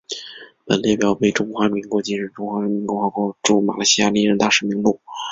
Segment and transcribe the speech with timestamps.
[0.65, 4.99] 本列表为中华民国及中华人民共和国驻马来西亚历任大使名录。